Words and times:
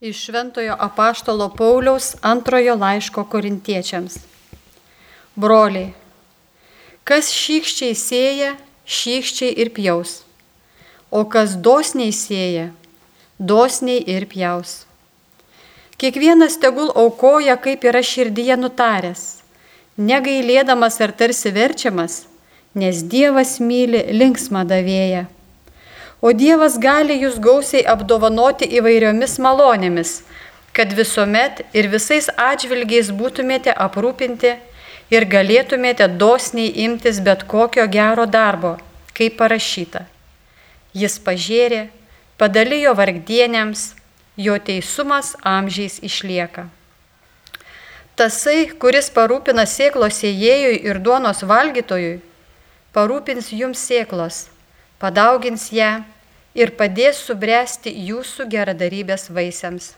Iš 0.00 0.24
Šventojo 0.24 0.76
apaštalo 0.78 1.48
Pauliaus 1.56 2.16
antrojo 2.22 2.74
laiško 2.74 3.24
korintiečiams. 3.24 4.14
Broliai, 5.36 5.90
kas 7.04 7.26
šykščiai 7.36 7.98
sėja, 8.02 8.54
šykščiai 8.88 9.50
ir 9.60 9.68
pjaus, 9.76 10.14
o 11.12 11.20
kas 11.34 11.52
dosniai 11.66 12.14
sėja, 12.16 12.70
dosniai 13.36 14.00
ir 14.14 14.24
pjaus. 14.30 14.72
Kiekvienas 16.00 16.56
tegul 16.62 16.88
aukoja, 17.02 17.58
kaip 17.60 17.84
yra 17.84 18.00
širdyje 18.00 18.56
nutaręs, 18.56 19.26
negailėdamas 20.00 20.96
ar 21.04 21.12
tarsi 21.12 21.52
verčiamas, 21.52 22.22
nes 22.72 23.04
Dievas 23.04 23.58
myli 23.60 24.00
linksmą 24.16 24.64
davėją 24.64 25.26
o 26.20 26.32
Dievas 26.36 26.76
gali 26.78 27.16
jūs 27.22 27.38
gausiai 27.40 27.84
apdovanoti 27.88 28.68
įvairiomis 28.78 29.38
malonėmis, 29.40 30.20
kad 30.76 30.92
visuomet 30.96 31.64
ir 31.72 31.88
visais 31.92 32.28
atžvilgiais 32.36 33.10
būtumėte 33.16 33.72
aprūpinti 33.86 34.56
ir 35.10 35.26
galėtumėte 35.34 36.08
dosniai 36.20 36.84
imtis 36.84 37.20
bet 37.24 37.46
kokio 37.48 37.86
gero 37.88 38.26
darbo, 38.26 38.76
kaip 39.16 39.38
parašyta. 39.40 40.04
Jis 40.92 41.18
pažėrė, 41.24 41.88
padalijo 42.38 42.94
vargdienėms, 42.98 43.94
jo 44.36 44.56
teisumas 44.58 45.34
amžiais 45.46 45.98
išlieka. 46.02 46.68
Tasai, 48.20 48.68
kuris 48.76 49.08
parūpina 49.14 49.64
sėklos 49.64 50.20
sėjėjui 50.20 50.80
ir 50.84 50.98
duonos 51.00 51.40
valgytojui, 51.46 52.18
parūpins 52.92 53.52
jums 53.56 53.80
sėklos 53.88 54.48
padaugins 55.00 55.70
ją 55.72 55.90
ir 56.54 56.74
padės 56.78 57.22
subręsti 57.26 57.92
jūsų 58.10 58.46
geradarybės 58.52 59.28
vaisiams. 59.34 59.94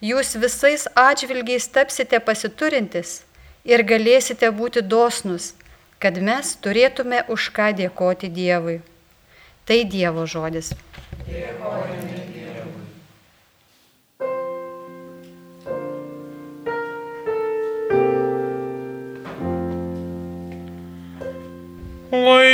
Jūs 0.00 0.34
visais 0.40 0.86
atžvilgiais 0.96 1.68
tapsite 1.68 2.20
pasiturintis 2.24 3.20
ir 3.68 3.84
galėsite 3.84 4.48
būti 4.60 4.82
dosnus, 4.82 5.52
kad 6.00 6.16
mes 6.16 6.54
turėtume 6.64 7.26
už 7.28 7.50
ką 7.56 7.72
dėkoti 7.82 8.32
Dievui. 8.32 8.80
Tai 9.68 9.82
Dievo 9.84 10.24
žodis. 10.26 10.72
Dėkojame. 11.28 12.10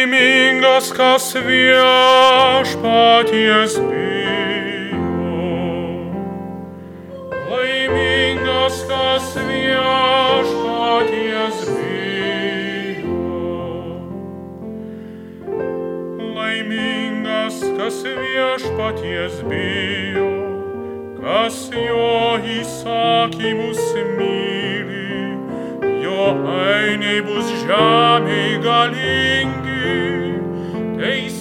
Laimingas, 0.07 0.93
kas 0.95 1.35
viešpaties 1.35 2.63
bijo. 3.91 5.03
Laimingas, 7.51 8.87
kas 8.87 9.35
viešpaties 9.49 10.47
bijo. 11.75 13.19
Laimingas, 16.39 17.59
kas 17.79 17.99
viešpaties 18.07 19.35
bijo, 19.51 20.31
kas 21.19 21.71
jo 21.75 22.39
įsakymus 22.39 23.83
myli 24.15 24.47
ainiai 26.87 27.21
bus 27.27 27.49
žemėj 27.63 28.53
galingi, 28.65 29.66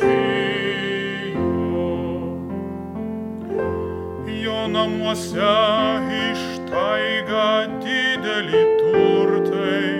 bijo, 0.00 1.90
jo 4.40 4.60
namuose 4.72 5.54
ištaiga 6.22 7.52
didelį 7.84 8.64
turtai, 8.80 9.92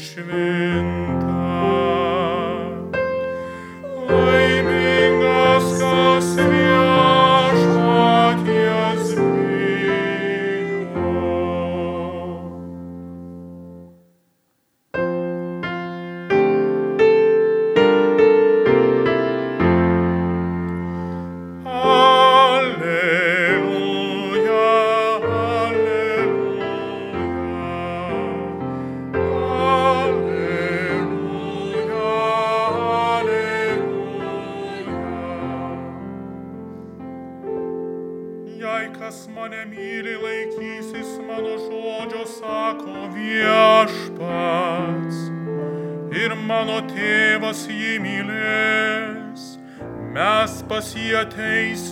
verschwinden. 0.05 1.34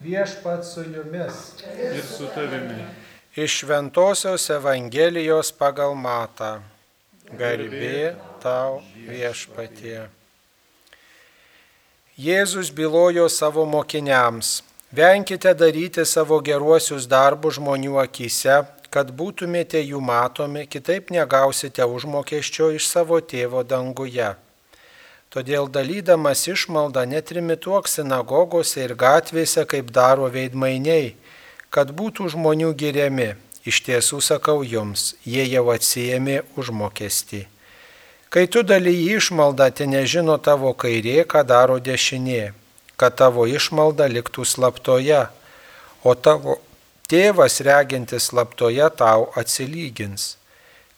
Viešpat 0.00 0.64
su 0.64 0.82
jumis. 0.82 1.64
Ir 1.94 2.02
su 2.02 2.26
tavimi. 2.34 2.84
Iš 3.36 3.52
Šventojios 3.58 4.46
Evangelijos 4.50 5.48
pagal 5.58 5.96
Matą. 5.98 6.60
Garbė 7.34 8.14
tau 8.38 8.76
viešpatie. 8.94 10.04
Jėzus 12.14 12.70
bylojo 12.70 13.26
savo 13.26 13.64
mokiniams. 13.66 14.62
Venkite 14.94 15.50
daryti 15.50 16.06
savo 16.06 16.38
geruosius 16.38 17.10
darbus 17.10 17.58
žmonių 17.58 17.98
akise, 18.04 18.60
kad 18.94 19.10
būtumėte 19.10 19.82
jų 19.82 19.98
matomi, 19.98 20.68
kitaip 20.70 21.10
negausite 21.10 21.82
užmokesčio 21.82 22.70
iš 22.78 22.86
savo 22.86 23.18
tėvo 23.18 23.66
danguje. 23.66 24.30
Todėl 25.34 25.66
dalydamas 25.66 26.46
išmaldą 26.46 27.02
netrimituok 27.10 27.90
sinagogose 27.90 28.86
ir 28.86 28.94
gatvėse, 28.94 29.66
kaip 29.66 29.90
daro 29.90 30.30
veidmainiai, 30.30 31.16
kad 31.74 31.90
būtų 31.90 32.30
žmonių 32.36 32.70
giriami. 32.78 33.34
Iš 33.64 33.80
tiesų 33.86 34.20
sakau 34.20 34.60
jums, 34.62 35.14
jie 35.24 35.42
jau 35.48 35.64
atsijėmė 35.72 36.42
užmokestį. 36.60 37.46
Kai 38.28 38.44
tu 38.50 38.60
dalyji 38.66 39.16
išmaldą, 39.16 39.70
te 39.72 39.86
nežino 39.88 40.36
tavo 40.36 40.74
kairė, 40.76 41.22
ką 41.24 41.42
daro 41.48 41.78
dešinė, 41.80 42.52
kad 43.00 43.16
tavo 43.16 43.46
išmalda 43.48 44.10
liktų 44.12 44.44
slaptoje, 44.44 45.22
o 46.04 46.12
tavo 46.14 46.58
tėvas 47.08 47.62
regintis 47.64 48.28
slaptoje 48.30 48.88
tau 49.00 49.30
atsilygins. 49.40 50.34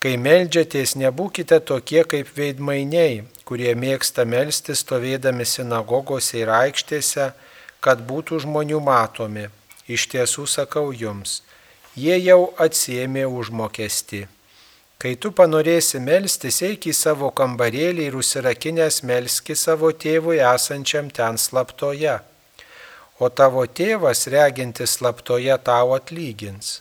Kai 0.02 0.16
melžiatės, 0.20 0.96
nebūkite 0.98 1.60
tokie 1.70 2.02
kaip 2.04 2.32
veidmainiai, 2.36 3.22
kurie 3.48 3.72
mėgsta 3.78 4.26
melstis 4.28 4.82
stovėdami 4.82 5.46
sinagogose 5.46 6.42
ir 6.42 6.50
aikštėse, 6.52 7.30
kad 7.80 8.02
būtų 8.10 8.42
žmonių 8.44 8.82
matomi. 8.82 9.46
Iš 9.86 10.08
tiesų 10.10 10.46
sakau 10.50 10.88
jums, 10.90 11.42
jie 11.94 12.16
jau 12.18 12.52
atsiemė 12.58 13.26
užmokesti. 13.30 14.26
Kai 14.98 15.12
tu 15.20 15.30
panorėsi 15.38 16.00
melstis, 16.00 16.62
eik 16.64 16.88
į 16.90 16.94
savo 16.96 17.28
kambarėlį 17.38 18.08
ir 18.08 18.16
užsirakinęs 18.16 19.02
melski 19.06 19.54
savo 19.54 19.92
tėvui 19.92 20.40
esančiam 20.40 21.10
ten 21.12 21.36
slaptoje. 21.38 22.16
O 23.20 23.28
tavo 23.28 23.62
tėvas, 23.68 24.26
regintis 24.32 24.96
slaptoje, 24.98 25.54
tau 25.68 25.92
atlygins. 25.96 26.80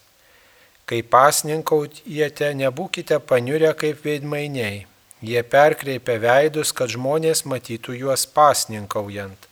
Kai 0.85 1.01
pasninkaujate, 1.01 2.53
nebūkite 2.61 3.19
paniurę 3.29 3.73
kaip 3.77 4.03
veidmainiai. 4.05 4.85
Jie 5.25 5.41
perkreipia 5.43 6.17
veidus, 6.21 6.71
kad 6.75 6.91
žmonės 6.91 7.45
matytų 7.49 7.95
juos 7.99 8.25
pasninkaujant. 8.29 9.47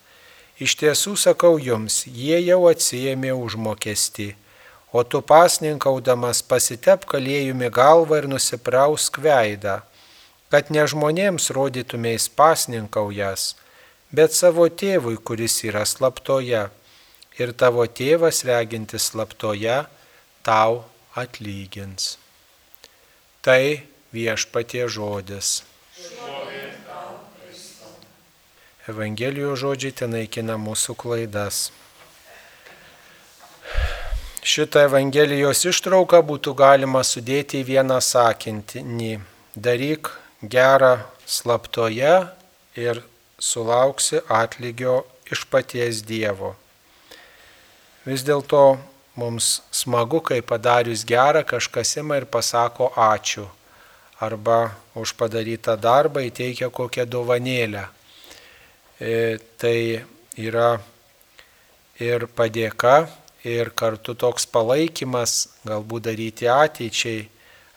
Iš 0.62 0.76
tiesų 0.80 1.16
sakau 1.18 1.56
jums, 1.58 2.04
jie 2.06 2.38
jau 2.44 2.62
atsijėmė 2.70 3.32
užmokestį 3.34 4.34
o 4.94 5.02
tu 5.02 5.18
pasninkaudamas 5.26 6.38
pasitep 6.46 7.02
kalėjumi 7.10 7.66
galvą 7.74 8.20
ir 8.20 8.28
nusiprausk 8.30 9.18
veidą, 9.24 9.80
kad 10.54 10.70
ne 10.76 10.84
žmonėms 10.92 11.50
rodytumės 11.56 12.28
pasninkaujas, 12.38 13.48
bet 14.14 14.38
savo 14.38 14.68
tėvui, 14.82 15.16
kuris 15.18 15.58
yra 15.66 15.82
slaptoje, 15.82 16.62
ir 17.42 17.54
tavo 17.58 17.88
tėvas 18.00 18.44
regintis 18.46 19.10
slaptoje 19.10 19.80
tau 20.46 20.84
atlygins. 21.18 22.14
Tai 23.42 23.82
viešpatie 24.14 24.86
žodis. 24.86 25.56
Evangelijos 28.84 29.62
žodžiai 29.62 29.94
ten 29.96 30.10
naikina 30.12 30.58
mūsų 30.60 30.92
klaidas. 31.00 31.70
Šitą 34.44 34.82
Evangelijos 34.84 35.62
ištrauką 35.70 36.20
būtų 36.28 36.52
galima 36.58 37.00
sudėti 37.00 37.62
į 37.62 37.66
vieną 37.70 37.96
sakinį. 38.04 39.14
Daryk 39.56 40.10
gerą 40.56 40.98
slaptoje 41.24 42.12
ir 42.76 43.00
sulauksi 43.40 44.20
atlygio 44.28 44.98
iš 45.32 45.46
paties 45.48 46.04
Dievo. 46.04 46.52
Vis 48.04 48.20
dėlto 48.20 48.76
mums 49.16 49.62
smagu, 49.72 50.20
kai 50.20 50.42
padarius 50.44 51.08
gerą 51.08 51.40
kažkas 51.56 51.96
ima 52.04 52.20
ir 52.20 52.28
pasako 52.28 52.92
ačiū. 52.92 53.48
Arba 54.20 54.76
už 54.92 55.16
padarytą 55.16 55.80
darbą 55.80 56.28
įteikia 56.28 56.68
kokią 56.68 57.08
dovanėlę. 57.08 57.88
E, 59.00 59.38
tai 59.58 60.04
yra 60.38 60.78
ir 61.98 62.26
padėka, 62.30 63.08
ir 63.44 63.72
kartu 63.74 64.14
toks 64.14 64.46
palaikymas 64.46 65.48
galbūt 65.66 66.06
daryti 66.08 66.46
ateičiai, 66.50 67.24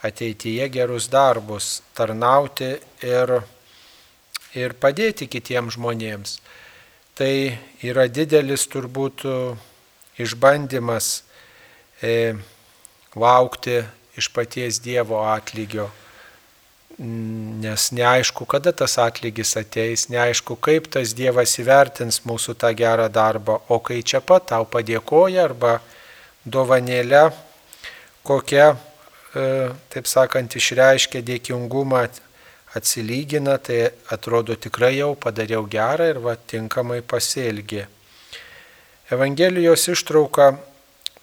ateityje 0.06 0.68
gerus 0.70 1.08
darbus, 1.10 1.82
tarnauti 1.98 2.70
ir, 3.02 3.34
ir 4.54 4.78
padėti 4.78 5.28
kitiems 5.28 5.76
žmonėms. 5.76 6.38
Tai 7.18 7.34
yra 7.82 8.06
didelis 8.08 8.68
turbūt 8.70 9.26
išbandymas 10.22 11.24
e, 12.02 12.36
laukti 13.18 13.82
iš 14.18 14.30
paties 14.34 14.78
Dievo 14.86 15.24
atlygio 15.26 15.90
nes 16.98 17.92
neaišku, 17.94 18.48
kada 18.50 18.72
tas 18.74 18.98
atlygis 18.98 19.54
ateis, 19.60 20.08
neaišku, 20.10 20.56
kaip 20.58 20.90
tas 20.90 21.14
Dievas 21.14 21.54
įvertins 21.62 22.24
mūsų 22.26 22.58
tą 22.58 22.72
gerą 22.74 23.06
darbą, 23.14 23.60
o 23.70 23.78
kai 23.80 24.02
čia 24.02 24.22
pat 24.22 24.50
tau 24.50 24.66
padėkoja 24.66 25.46
arba 25.46 25.78
dovanėlę 26.46 27.28
kokia, 28.28 28.76
e, 29.36 29.44
taip 29.94 30.10
sakant, 30.10 30.58
išreiškia 30.58 31.22
dėkingumą, 31.22 32.08
atsilygina, 32.78 33.56
tai 33.62 33.94
atrodo 34.12 34.58
tikrai 34.58 34.98
jau 34.98 35.14
padariau 35.16 35.64
gerą 35.70 36.10
ir 36.12 36.20
va 36.22 36.36
tinkamai 36.36 37.00
pasielgi. 37.02 37.86
Evangelijos 39.14 39.88
ištrauka 39.94 40.58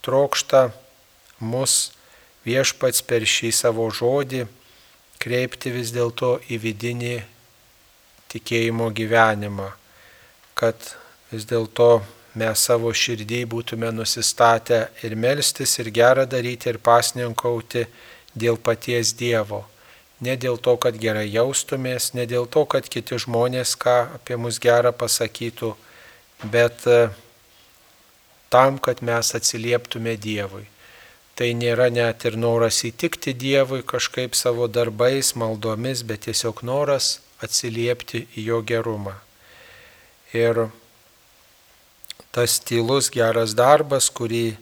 trokšta 0.07 0.71
mus 1.45 1.93
viešpats 2.47 3.05
per 3.05 3.27
šį 3.29 3.51
savo 3.53 3.91
žodį 3.93 4.47
kreipti 5.25 5.73
vis 5.73 5.93
dėlto 5.95 6.37
į 6.53 6.59
vidinį 6.61 7.15
tikėjimo 8.35 8.91
gyvenimą, 8.93 9.71
kad 10.59 10.77
vis 11.31 11.47
dėlto 11.49 12.03
mes 12.37 12.65
savo 12.69 12.91
širdį 12.93 13.45
būtume 13.51 13.93
nusistatę 13.95 14.81
ir 15.07 15.15
melstis, 15.17 15.79
ir 15.79 15.89
gerą 15.95 16.27
daryti, 16.29 16.69
ir 16.73 16.81
pasninkauti 16.83 17.87
dėl 18.35 18.59
paties 18.59 19.15
Dievo. 19.17 19.63
Ne 20.25 20.37
dėl 20.41 20.59
to, 20.63 20.77
kad 20.81 20.99
gerai 20.99 21.27
jaustumės, 21.31 22.13
ne 22.15 22.27
dėl 22.27 22.47
to, 22.51 22.65
kad 22.71 22.87
kiti 22.91 23.19
žmonės 23.25 23.75
ką 23.81 23.97
apie 24.19 24.37
mus 24.41 24.61
gerą 24.63 24.93
pasakytų, 24.95 25.73
bet 26.53 26.87
e, 26.91 27.01
tam, 28.51 28.79
kad 28.79 29.03
mes 29.03 29.35
atsilieptume 29.39 30.17
Dievui. 30.21 30.67
Tai 31.35 31.49
nėra 31.59 31.89
net 31.91 32.25
ir 32.29 32.37
noras 32.39 32.77
įtikti 32.87 33.33
Dievui 33.35 33.83
kažkaip 33.83 34.37
savo 34.39 34.69
darbais, 34.71 35.33
maldomis, 35.35 36.05
bet 36.07 36.29
tiesiog 36.29 36.63
noras 36.63 37.19
atsiliepti 37.43 38.29
į 38.39 38.45
jo 38.49 38.61
gerumą. 38.63 39.17
Ir 40.35 40.69
tas 42.35 42.61
tylus 42.63 43.11
geras 43.15 43.55
darbas, 43.59 44.11
kurį 44.15 44.57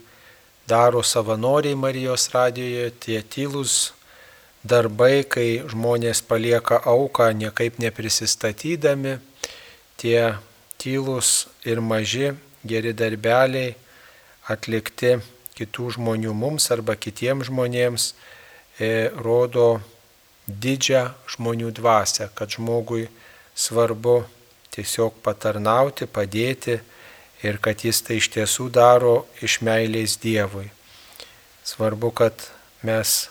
daro 0.69 1.03
savanoriai 1.05 1.77
Marijos 1.77 2.31
radijoje, 2.33 2.89
tie 3.05 3.21
tylus 3.21 3.93
darbai, 4.65 5.25
kai 5.29 5.61
žmonės 5.69 6.23
palieka 6.25 6.81
auką 6.89 7.29
niekaip 7.37 7.77
neprisistatydami, 7.83 9.19
tie 10.01 10.35
tylus 10.81 11.49
ir 11.69 11.85
maži 11.85 12.33
geri 12.65 12.97
darbeliai 12.97 13.75
atlikti 14.49 15.19
kitų 15.63 15.95
žmonių 15.97 16.35
mums 16.35 16.69
arba 16.75 16.99
kitiems 16.99 17.49
žmonėms 17.49 18.13
e, 18.13 19.11
rodo 19.15 19.81
didžią 20.47 21.13
žmonių 21.31 21.71
dvasę, 21.79 22.29
kad 22.35 22.51
žmogui 22.51 23.07
svarbu 23.55 24.23
tiesiog 24.75 25.21
patarnauti, 25.23 26.09
padėti 26.09 26.81
ir 27.43 27.59
kad 27.63 27.85
jis 27.85 28.03
tai 28.03 28.19
iš 28.21 28.31
tiesų 28.35 28.71
daro 28.73 29.23
iš 29.43 29.61
meilės 29.63 30.19
Dievui. 30.23 30.71
Svarbu, 31.65 32.11
kad 32.11 32.49
mes 32.83 33.29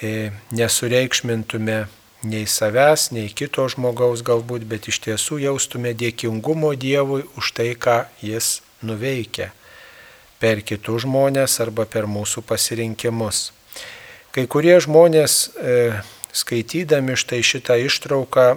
e, 0.00 0.30
nesureikšmintume 0.56 1.78
nei 2.24 2.46
savęs, 2.48 3.10
nei 3.16 3.28
kito 3.32 3.66
žmogaus 3.72 4.24
galbūt, 4.24 4.64
bet 4.68 4.88
iš 4.88 5.00
tiesų 5.04 5.40
jaustume 5.44 5.92
dėkingumo 5.96 6.72
Dievui 6.76 7.24
už 7.36 7.52
tai, 7.56 7.72
ką 7.76 8.04
jis 8.24 8.60
nuveikia 8.84 9.50
per 10.40 10.62
kitus 10.64 11.04
žmonės 11.04 11.58
arba 11.62 11.84
per 11.86 12.08
mūsų 12.08 12.42
pasirinkimus. 12.48 13.50
Kai 14.30 14.46
kurie 14.46 14.76
žmonės 14.80 15.36
e, 15.58 15.76
skaitydami 16.32 17.16
štai 17.18 17.42
šitą 17.44 17.76
ištrauką 17.84 18.48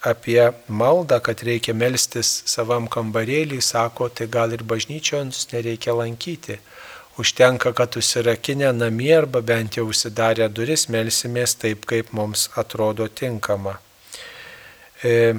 apie 0.00 0.52
maldą, 0.68 1.20
kad 1.20 1.42
reikia 1.44 1.74
melstis 1.76 2.40
savam 2.48 2.88
kambarėlį, 2.88 3.60
sako, 3.62 4.08
tai 4.08 4.26
gal 4.32 4.52
ir 4.56 4.64
bažnyčions 4.64 5.48
nereikia 5.52 5.94
lankyti. 5.96 6.58
Užtenka, 7.20 7.72
kad 7.76 7.96
užsirakinę 8.00 8.72
namie 8.72 9.12
arba 9.16 9.42
bent 9.44 9.76
jau 9.76 9.84
užsidarę 9.90 10.48
duris 10.48 10.86
melsimės 10.88 11.56
taip, 11.60 11.84
kaip 11.84 12.14
mums 12.16 12.48
atrodo 12.56 13.08
tinkama. 13.08 13.76
E, 15.04 15.34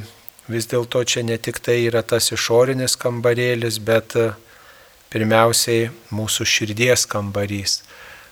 vis 0.52 0.68
dėlto 0.70 1.02
čia 1.10 1.24
ne 1.26 1.38
tik 1.38 1.60
tai 1.64 1.80
yra 1.88 2.04
tas 2.06 2.30
išorinis 2.36 2.98
kambarėlis, 3.02 3.80
bet 3.82 4.16
e, 4.16 4.30
pirmiausiai 5.12 5.90
mūsų 6.16 6.48
širdies 6.48 7.06
kambarys, 7.10 7.82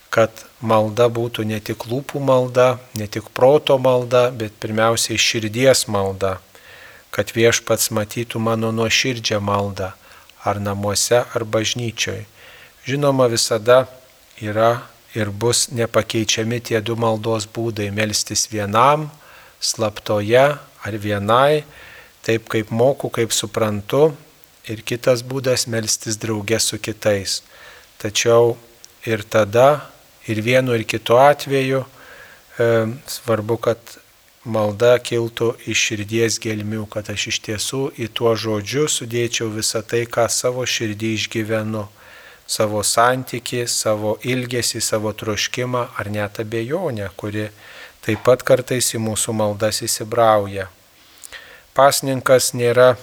kad 0.09 0.31
malda 0.61 1.09
būtų 1.11 1.45
ne 1.45 1.59
tik 1.61 1.85
lūpų 1.89 2.21
malda, 2.23 2.79
ne 2.97 3.07
tik 3.07 3.29
proto 3.35 3.77
malda, 3.77 4.29
bet 4.31 4.55
pirmiausiai 4.63 5.19
širdies 5.19 5.85
malda, 5.91 6.39
kad 7.13 7.33
viešpats 7.35 7.91
matytų 7.93 8.41
mano 8.41 8.71
nuoširdžią 8.73 9.41
maldą, 9.43 9.91
ar 10.43 10.61
namuose, 10.63 11.25
ar 11.25 11.45
bažnyčioj. 11.45 12.23
Žinoma, 12.87 13.27
visada 13.27 13.85
yra 14.41 14.79
ir 15.13 15.29
bus 15.29 15.67
nepakeičiami 15.75 16.61
tie 16.63 16.81
du 16.81 16.95
maldos 16.95 17.45
būdai- 17.45 17.91
melstis 17.99 18.47
vienam, 18.47 19.09
slaptoje 19.59 20.57
ar 20.85 20.93
vienai, 20.93 21.63
taip 22.23 22.47
kaip 22.49 22.71
moku, 22.71 23.09
kaip 23.09 23.31
suprantu, 23.31 24.15
ir 24.69 24.83
kitas 24.85 25.23
būdas 25.25 25.67
melstis 25.67 26.17
draugė 26.21 26.59
su 26.63 26.79
kitais. 26.79 27.41
Tačiau 27.99 28.55
ir 29.05 29.23
tada, 29.23 29.89
ir 30.27 30.41
vienu 30.45 30.75
ir 30.77 30.85
kitu 30.87 31.17
atveju 31.19 31.83
e, 31.83 32.67
svarbu, 33.07 33.57
kad 33.57 33.97
malda 34.45 34.95
kiltų 35.03 35.51
iš 35.67 35.85
širdies 35.89 36.39
gelmių, 36.41 36.85
kad 36.91 37.09
aš 37.11 37.27
iš 37.33 37.39
tiesų 37.47 37.81
į 37.99 38.09
tuo 38.15 38.35
žodžiu 38.39 38.87
sudėčiau 38.87 39.49
visą 39.53 39.81
tai, 39.83 40.05
ką 40.05 40.29
savo 40.31 40.65
širdį 40.65 41.13
išgyvenu 41.17 41.85
savo 42.49 42.81
santyki, 42.83 43.65
savo 43.67 44.15
ilgesį, 44.25 44.81
savo 44.81 45.13
troškimą 45.13 45.85
ar 46.01 46.09
net 46.09 46.39
abejonę, 46.41 47.11
kuri 47.15 47.49
taip 48.05 48.23
pat 48.25 48.43
kartais 48.47 48.93
į 48.95 49.03
mūsų 49.05 49.35
maldas 49.37 49.83
įsibrauja. 49.85 50.69
Pasninkas 51.77 52.53
nėra 52.57 52.95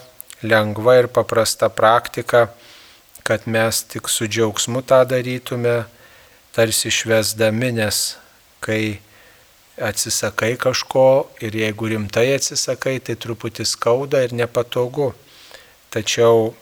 lengva 0.43 0.97
ir 0.99 1.07
paprasta 1.07 1.69
praktika, 1.69 2.47
kad 3.23 3.47
mes 3.47 3.83
tik 3.91 4.09
su 4.09 4.27
džiaugsmu 4.27 4.81
tą 4.87 5.01
darytume, 5.09 5.83
tarsi 6.55 6.91
švesdami, 6.93 7.73
nes 7.79 8.17
kai 8.63 8.99
atsisakai 9.77 10.55
kažko 10.57 11.27
ir 11.43 11.55
jeigu 11.55 11.91
rimtai 11.93 12.31
atsisakai, 12.37 12.97
tai 12.99 13.17
truputį 13.19 13.65
skauda 13.67 14.23
ir 14.25 14.33
nepatogu. 14.33 15.11
Tačiau 15.93 16.53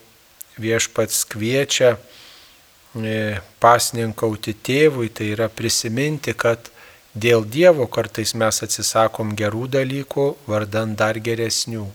viešpats 0.60 1.24
kviečia 1.32 1.96
E, 2.96 3.42
pasninkauti 3.60 4.54
tėvui, 4.64 5.10
tai 5.12 5.34
yra 5.34 5.50
prisiminti, 5.52 6.32
kad 6.32 6.70
dėl 7.12 7.44
Dievo 7.44 7.90
kartais 7.92 8.32
mes 8.40 8.62
atsisakom 8.64 9.34
gerų 9.36 9.68
dalykų, 9.74 10.28
vardant 10.48 10.96
dar 10.96 11.20
geresnių. 11.20 11.90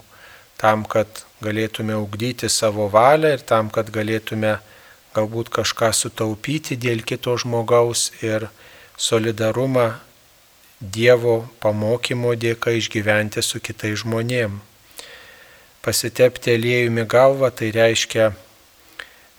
Tam, 0.60 0.84
kad 0.84 1.24
galėtume 1.44 1.96
ugdyti 1.96 2.48
savo 2.48 2.88
valią 2.92 3.34
ir 3.36 3.46
tam, 3.46 3.70
kad 3.70 3.90
galėtume 3.92 4.58
galbūt 5.14 5.50
kažką 5.54 5.90
sutaupyti 5.96 6.76
dėl 6.76 7.02
kito 7.02 7.36
žmogaus 7.36 8.10
ir 8.22 8.50
solidarumą 8.96 9.92
Dievo 10.80 11.42
pamokymo 11.60 12.30
dėka 12.40 12.72
išgyventi 12.72 13.42
su 13.44 13.58
kitais 13.60 13.98
žmonėm. 14.00 14.54
Pasitepti 15.84 16.54
aliejumi 16.54 17.04
galvą 17.04 17.50
tai 17.52 17.68
reiškia 17.74 18.30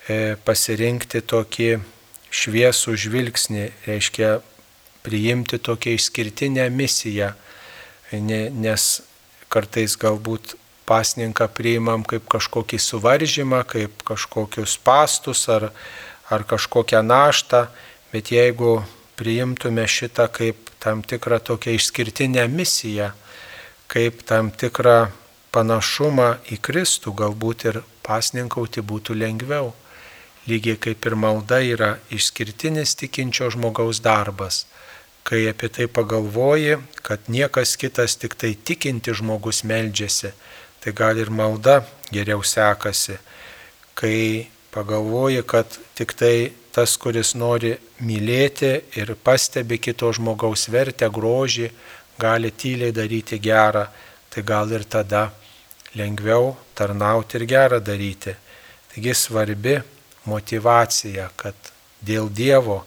E, 0.09 0.35
pasirinkti 0.45 1.21
tokį 1.29 1.67
šviesų 2.33 2.95
žvilgsnį, 2.97 3.65
reiškia 3.85 4.39
priimti 5.05 5.59
tokią 5.61 5.93
išskirtinę 5.97 6.65
misiją, 6.73 7.29
nes 8.11 8.87
kartais 9.53 9.93
galbūt 10.01 10.55
pasninką 10.91 11.47
priimam 11.55 12.03
kaip 12.03 12.27
kažkokį 12.31 12.79
suvaržymą, 12.83 13.63
kaip 13.71 14.03
kažkokius 14.07 14.75
pastus 14.83 15.47
ar, 15.47 15.69
ar 16.27 16.43
kažkokią 16.43 16.99
naštą, 17.07 17.65
bet 18.11 18.33
jeigu 18.35 18.81
priimtume 19.15 19.87
šitą 19.87 20.27
kaip 20.27 20.69
tam 20.83 21.03
tikrą 21.07 21.39
tokią 21.39 21.77
išskirtinę 21.79 22.47
misiją, 22.51 23.11
kaip 23.87 24.25
tam 24.27 24.51
tikrą 24.51 25.11
panašumą 25.55 26.29
į 26.51 26.59
Kristų, 26.63 27.15
galbūt 27.23 27.67
ir 27.71 27.83
pasninkauti 28.03 28.83
būtų 28.83 29.15
lengviau 29.23 29.71
lygiai 30.47 30.77
kaip 30.79 31.05
ir 31.05 31.15
malda 31.15 31.61
yra 31.61 31.91
išskirtinis 32.09 32.95
tikinčio 32.97 33.51
žmogaus 33.53 34.01
darbas. 34.01 34.65
Kai 35.23 35.45
apie 35.51 35.69
tai 35.69 35.85
pagalvoji, 35.85 36.79
kad 37.05 37.29
niekas 37.29 37.75
kitas 37.77 38.17
tik 38.17 38.33
tai 38.33 38.55
tikinti 38.55 39.13
žmogus 39.13 39.61
meldžiasi, 39.63 40.33
tai 40.81 40.93
gal 40.97 41.17
ir 41.17 41.29
malda 41.29 41.81
geriau 42.11 42.41
sekasi. 42.43 43.17
Kai 43.93 44.47
pagalvoji, 44.73 45.43
kad 45.45 45.67
tik 45.95 46.15
tai 46.17 46.51
tas, 46.73 46.95
kuris 46.97 47.35
nori 47.35 47.75
mylėti 48.01 48.71
ir 48.97 49.13
pastebi 49.23 49.77
kito 49.77 50.09
žmogaus 50.15 50.69
vertę, 50.71 51.09
grožį, 51.11 51.69
gali 52.19 52.51
tyliai 52.51 52.95
daryti 52.95 53.39
gerą, 53.39 53.85
tai 54.31 54.43
gal 54.43 54.71
ir 54.71 54.85
tada 54.87 55.29
lengviau 55.95 56.55
tarnauti 56.75 57.37
ir 57.37 57.45
gerą 57.45 57.81
daryti. 57.83 58.35
Taigi 58.91 59.13
svarbi 59.15 59.77
motivacija, 60.25 61.29
kad 61.35 61.55
dėl 62.01 62.29
Dievo 62.29 62.81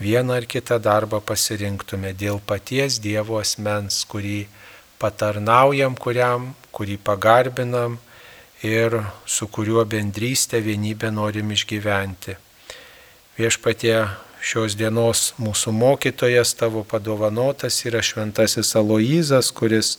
vieną 0.00 0.38
ar 0.40 0.46
kitą 0.50 0.78
darbą 0.82 1.20
pasirinktume, 1.20 2.14
dėl 2.14 2.40
paties 2.46 2.98
Dievo 3.02 3.38
asmens, 3.40 4.02
kurį 4.10 4.44
patarnaujam, 4.98 5.96
kuriam, 5.98 6.52
kurį 6.74 6.98
pagarbinam 7.06 7.96
ir 8.64 8.98
su 9.26 9.48
kuriuo 9.48 9.84
bendrystę 9.84 10.60
vienybę 10.64 11.10
norim 11.14 11.52
išgyventi. 11.54 12.36
Viešpatie 13.38 13.96
šios 14.44 14.76
dienos 14.78 15.32
mūsų 15.40 15.72
mokytojas 15.74 16.54
tavo 16.58 16.84
padovanotas 16.84 17.80
yra 17.88 18.02
šventasis 18.04 18.74
Aloizas, 18.76 19.50
kuris 19.50 19.98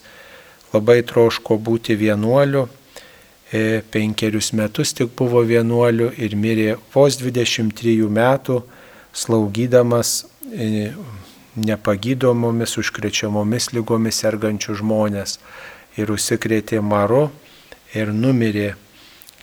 labai 0.74 1.02
troško 1.08 1.58
būti 1.58 1.98
vienuoliu 2.00 2.68
E, 3.56 3.82
penkerius 3.92 4.52
metus 4.54 4.94
tik 4.98 5.12
buvo 5.18 5.44
vienuoliu 5.46 6.10
ir 6.18 6.34
mirė 6.36 6.80
vos 6.94 7.20
23 7.22 8.08
metų, 8.10 8.64
slaugydamas 9.14 10.26
e, 10.50 10.90
nepagydomomis, 11.56 12.74
užkrečiamomis 12.82 13.70
lygomis 13.78 14.24
sergančių 14.24 14.80
žmonės. 14.82 15.38
Ir 15.96 16.12
užsikrėtė 16.12 16.82
maru 16.84 17.30
ir 17.96 18.12
numirė 18.12 18.74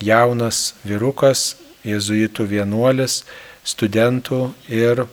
jaunas 0.03 0.75
vyrukas, 0.85 1.57
jezuitų 1.87 2.47
vienuolis, 2.51 3.23
studentų 3.65 4.53
ir 4.69 5.07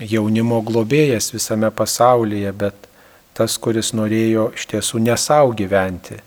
jaunimo 0.00 0.60
globėjas 0.66 1.30
visame 1.32 1.70
pasaulyje, 1.70 2.52
bet 2.52 2.88
tas, 3.34 3.56
kuris 3.58 3.94
norėjo 3.94 4.50
iš 4.58 4.70
tiesų 4.74 5.02
nesau 5.06 5.52
gyventi 5.56 6.20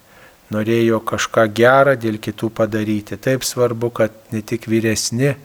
norėjo 0.53 1.01
kažką 1.03 1.47
gerą 1.55 1.95
dėl 1.99 2.19
kitų 2.23 2.49
padaryti. 2.55 3.17
Taip 3.19 3.43
svarbu, 3.43 3.91
kad 3.91 4.13
ne 4.31 4.41
tik 4.41 4.67
vyresni 4.71 5.35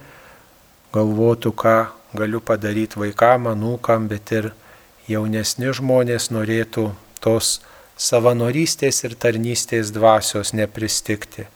galvotų, 0.95 1.53
ką 1.53 1.77
galiu 2.15 2.43
padaryti 2.45 3.01
vaikam, 3.01 3.49
anūkam, 3.51 4.09
bet 4.11 4.33
ir 4.35 4.51
jaunesni 5.09 5.73
žmonės 5.75 6.31
norėtų 6.35 6.91
tos 7.23 7.59
savanorystės 7.97 9.03
ir 9.05 9.17
tarnystės 9.21 9.93
dvasios 9.95 10.53
nepristikti. 10.57 11.47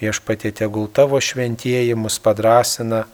Viešpatie 0.00 0.52
tegul 0.56 0.88
tavo 0.88 1.20
šventieji 1.20 1.94
mus 1.94 2.18
padrasina, 2.22 3.04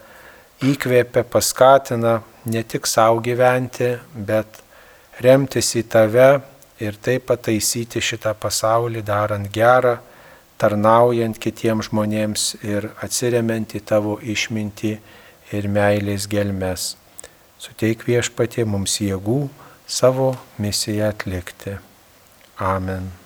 įkvėpia, 0.62 1.25
paskatina 1.26 2.21
ne 2.47 2.62
tik 2.62 2.87
savo 2.87 3.21
gyventi, 3.21 3.97
bet 4.14 4.62
remtis 5.21 5.73
į 5.76 5.83
tave 5.90 6.28
ir 6.80 6.99
taip 7.02 7.26
pataisyti 7.30 8.00
šitą 8.00 8.35
pasaulį, 8.38 9.02
darant 9.02 9.50
gerą, 9.52 9.97
tarnaujant 10.61 11.38
kitiems 11.40 11.90
žmonėms 11.90 12.47
ir 12.64 12.90
atsiriamant 13.04 13.75
į 13.76 13.83
tavo 13.85 14.16
išmintį 14.23 14.95
ir 15.56 15.68
meilės 15.68 16.28
gelmes. 16.30 16.95
Suteik 17.59 18.06
viešpatie 18.09 18.64
mums 18.68 18.99
jėgų 19.00 19.47
savo 19.88 20.35
misiją 20.61 21.11
atlikti. 21.12 21.76
Amen. 22.58 23.25